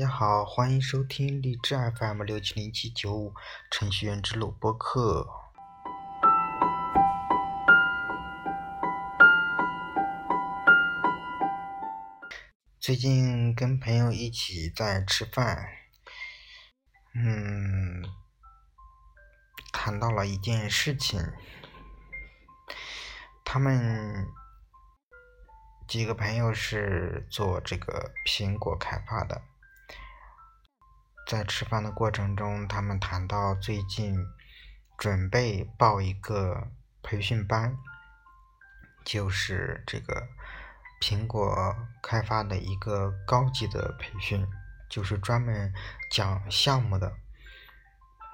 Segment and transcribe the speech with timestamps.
[0.00, 3.34] 大家好，欢迎收听荔枝 FM 六七零七九五
[3.70, 5.28] 程序员之路播客。
[12.80, 15.68] 最近跟朋友一起在吃饭，
[17.14, 18.02] 嗯，
[19.70, 21.20] 谈到了一件事情，
[23.44, 24.26] 他们
[25.86, 29.42] 几个朋友是做这个苹果开发的。
[31.30, 34.26] 在吃饭的过程中，他们谈到最近
[34.98, 36.72] 准备报一个
[37.04, 37.78] 培训班，
[39.04, 40.26] 就是这个
[41.00, 44.44] 苹果开发的一个高级的培训，
[44.88, 45.72] 就是专门
[46.10, 47.12] 讲项目的。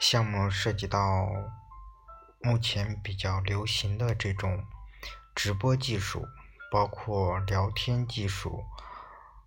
[0.00, 1.28] 项目涉及到
[2.40, 4.64] 目前比较流行的这种
[5.34, 6.26] 直播技术，
[6.72, 8.64] 包括聊天技术，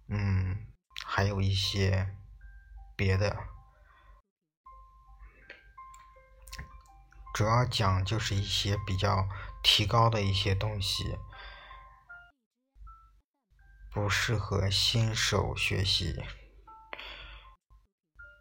[0.08, 0.68] 嗯，
[1.04, 2.16] 还有一些。
[3.00, 3.48] 别的，
[7.34, 9.26] 主要讲就是一些比较
[9.64, 11.18] 提高的一些东西，
[13.90, 16.22] 不适合新手学习，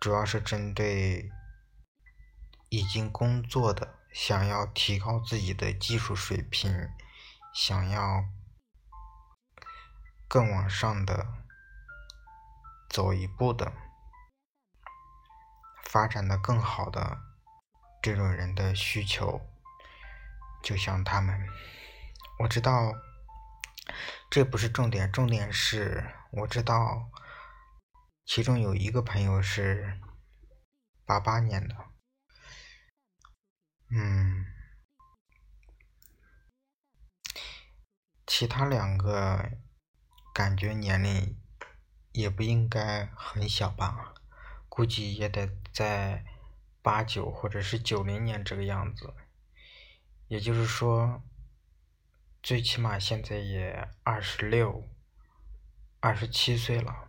[0.01, 1.31] 主要是针对
[2.69, 6.89] 已经工作的，想要提高自己的技术水平，
[7.55, 8.25] 想要
[10.27, 11.45] 更往上的
[12.91, 13.73] 走一步的。
[15.89, 17.19] 发展的更好的
[18.03, 19.41] 这种人的需求，
[20.63, 21.49] 就像他们，
[22.41, 22.93] 我知道
[24.31, 27.11] 这不是重点，重点是我知道
[28.27, 29.99] 其中有一个朋友是
[31.07, 31.75] 八八年的，
[33.91, 34.45] 嗯，
[38.27, 39.53] 其他两个
[40.35, 41.41] 感觉年龄
[42.13, 44.13] 也不应该很小吧。
[44.79, 46.25] 估计也得在
[46.83, 49.13] 八九或者是九零年这个样子，
[50.29, 51.21] 也就是说，
[52.45, 54.89] 最起码现在也二十六、
[55.99, 57.09] 二十七岁了。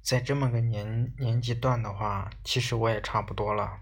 [0.00, 3.80] 在这么个年年纪段的话，其实我也差不多了。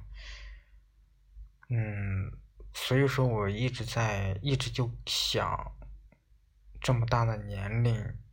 [1.68, 2.32] 嗯，
[2.72, 5.76] 所以说我一直在一直就想，
[6.80, 8.23] 这么大的年龄。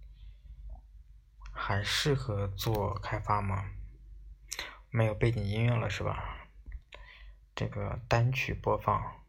[1.64, 3.70] 还适合做开发吗？
[4.90, 6.48] 没有背景音乐了是吧？
[7.54, 9.24] 这个单曲播放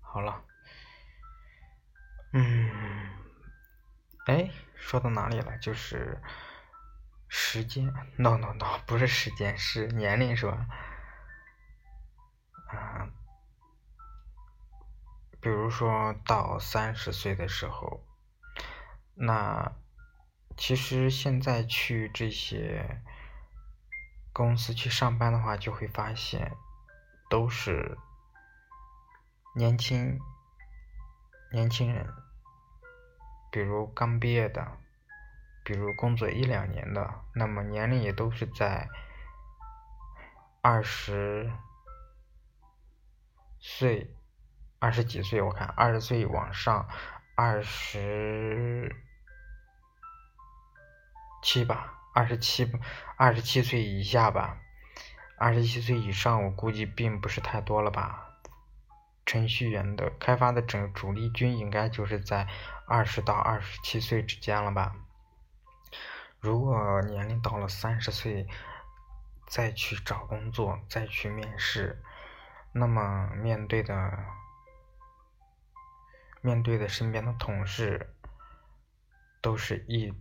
[0.00, 0.42] 好了。
[2.32, 3.10] 嗯，
[4.24, 5.58] 哎，说到哪里了？
[5.58, 6.18] 就是
[7.28, 10.66] 时间？No No No，不是时间，是年龄是吧？
[12.68, 13.10] 啊，
[15.42, 18.07] 比如说到三十岁的时候。
[19.20, 19.72] 那
[20.56, 23.02] 其实现在去这些
[24.32, 26.56] 公司去上班的话，就会发现
[27.28, 27.98] 都是
[29.56, 30.20] 年轻
[31.52, 32.06] 年轻人，
[33.50, 34.78] 比如刚毕业的，
[35.64, 38.88] 比如工作一两年的，那么年龄也都是在
[40.62, 41.52] 二十
[43.58, 44.14] 岁、
[44.78, 46.88] 二十几岁，我看二十岁往上，
[47.34, 48.94] 二十。
[51.50, 52.70] 七吧，二十七，
[53.16, 54.58] 二十七岁以下吧，
[55.38, 58.36] 二十七岁以上我估计并不是太多了吧。
[59.24, 62.46] 程序员的开发的整主力军应该就是在
[62.86, 64.94] 二十到二十七岁之间了吧。
[66.38, 68.46] 如果年龄到了三十岁
[69.46, 72.02] 再去找工作再去面试，
[72.72, 74.18] 那么面对的
[76.42, 78.14] 面对的身边的同事
[79.40, 80.12] 都是一。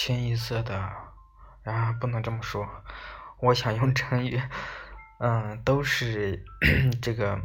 [0.00, 0.78] 清一色的，
[1.64, 2.64] 啊，不能这么说，
[3.42, 4.40] 我想用成语，
[5.18, 6.44] 嗯，都是
[7.02, 7.36] 这个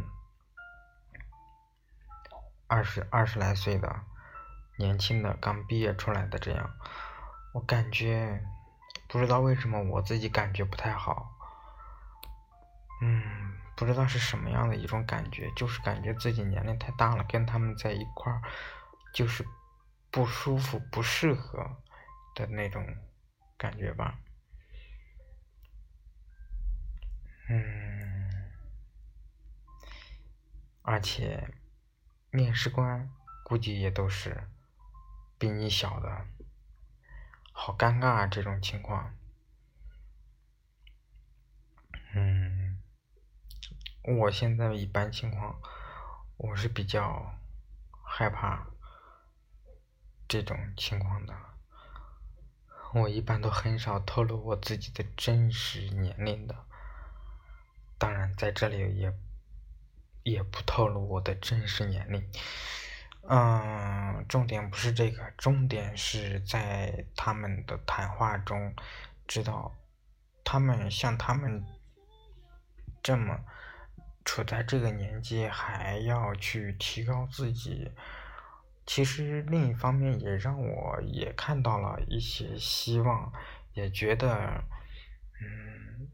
[2.68, 4.02] 二十二十来岁的
[4.78, 6.70] 年轻的刚毕业出来的这样，
[7.56, 8.46] 我感觉
[9.10, 11.32] 不知道为什么我自己感觉不太好，
[13.02, 18.40] 嗯，不知道是什么样的一种感觉，就是感觉自己年龄太大了，跟他们在一块儿
[19.12, 19.44] 就是
[20.12, 21.78] 不舒服，不适合。
[22.36, 22.86] 的那种
[23.58, 24.20] 感觉吧，
[27.50, 28.52] 嗯，
[30.82, 31.54] 而且
[32.32, 33.10] 面试官
[33.44, 34.50] 估计也都是
[35.38, 36.26] 比你小的，
[37.52, 38.28] 好尴尬啊！
[38.28, 39.16] 这种情况，
[42.16, 42.82] 嗯，
[44.04, 45.62] 我现在一般情况，
[46.38, 47.40] 我是比较
[48.06, 48.68] 害怕。
[50.28, 51.53] 这种情况的。
[52.94, 56.56] 我一般都很少透露我自己的真实年龄的，
[57.98, 59.14] 当然在这里也
[60.24, 62.24] 也不透露我的真实年龄。
[63.28, 68.76] 嗯，重点不是这个，重点是在他们的谈话中，
[69.28, 69.76] 知道
[70.44, 71.66] 他们像他们
[73.02, 73.40] 这么
[74.24, 77.92] 处在这个年纪，还要去提高自己。
[78.86, 83.32] 其实另一方面也让我也看到了一些希望，
[83.74, 84.64] 也觉得，
[85.42, 86.10] 嗯，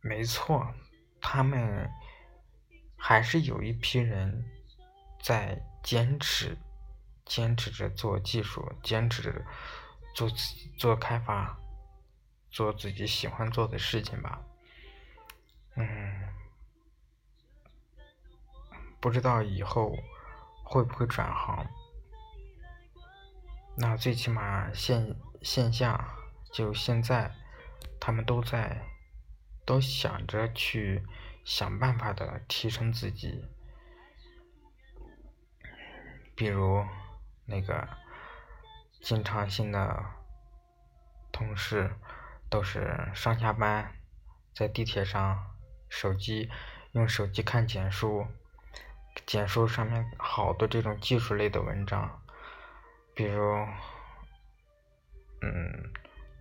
[0.00, 0.74] 没错，
[1.20, 1.90] 他们
[2.96, 4.44] 还是有一批人
[5.22, 5.62] 在。
[5.86, 6.58] 坚持，
[7.24, 9.32] 坚持着做技术，坚持着
[10.16, 11.56] 做自己做开发，
[12.50, 14.42] 做自己喜欢做的事情吧。
[15.76, 15.86] 嗯，
[18.98, 19.96] 不知道以后
[20.64, 21.64] 会不会转行。
[23.78, 26.16] 那最起码线线下
[26.50, 27.30] 就现在，
[28.00, 28.82] 他们都在
[29.66, 31.04] 都想着去
[31.44, 33.44] 想办法的提升自己。
[36.34, 36.84] 比如，
[37.44, 37.86] 那个
[39.02, 40.04] 经常性的
[41.30, 41.94] 同事，
[42.48, 43.92] 都是上下班
[44.54, 45.54] 在地铁上，
[45.88, 46.50] 手机
[46.92, 48.26] 用手机看简书，
[49.26, 52.22] 简书上面好多这种技术类的文章，
[53.16, 53.66] 比如，
[55.40, 55.90] 嗯，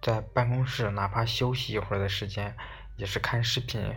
[0.02, 2.54] 在办公室哪怕休息一会儿的时间，
[2.98, 3.96] 也是看视频，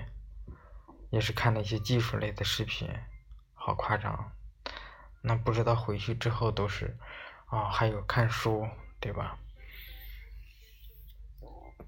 [1.11, 2.89] 也是看那些技术类的视频，
[3.53, 4.31] 好夸张。
[5.23, 6.97] 那不知道回去之后都是，
[7.47, 8.69] 啊，还有看书，
[9.01, 9.37] 对吧？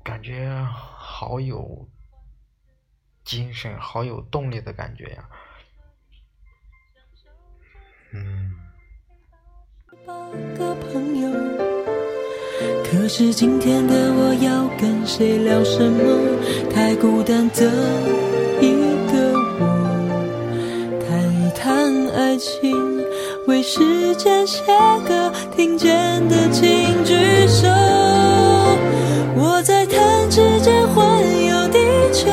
[0.03, 1.89] 感觉好有
[3.23, 5.31] 精神，好有动力的感觉呀。
[10.57, 11.29] 个朋友
[12.85, 16.01] 可是今天的我要跟谁聊什么？
[16.73, 17.67] 太孤单的
[18.61, 18.71] 一
[19.11, 19.13] 个
[19.61, 19.63] 我，
[21.09, 22.77] 谈一谈爱情。
[23.47, 24.63] 为时间写
[25.09, 25.89] 歌听见
[26.29, 26.65] 的请
[27.05, 27.15] 举
[27.49, 27.67] 手。
[29.35, 31.79] 我在弹指间环游地
[32.13, 32.31] 球，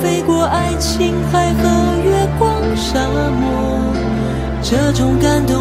[0.00, 1.62] 飞过爱琴海和
[2.04, 3.08] 月光沙
[3.40, 3.80] 漠。
[4.62, 5.57] 这种感动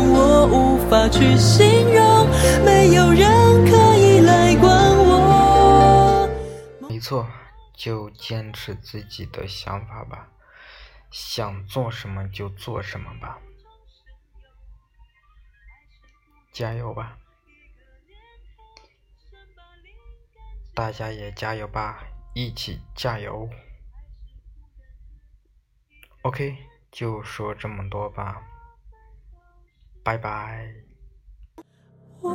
[1.10, 2.28] 去形容，
[2.64, 6.30] 没有人可以来管我。
[6.90, 7.28] 没错，
[7.74, 10.30] 就坚持自己的想法吧，
[11.12, 13.40] 想做什么就做什么吧。
[16.52, 17.18] 加油吧！
[20.74, 22.04] 大家也加油吧，
[22.34, 23.50] 一起加油
[26.24, 26.58] ！OK，
[26.92, 28.42] 就说这么多吧，
[30.04, 30.72] 拜拜。
[32.22, 32.32] 我